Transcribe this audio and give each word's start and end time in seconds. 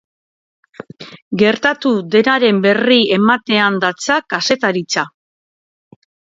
Gertatu 1.41 1.91
denaren 2.15 2.63
berri 2.65 2.99
ematean 3.19 3.79
datza 3.87 4.21
kazetaritza. 4.35 5.09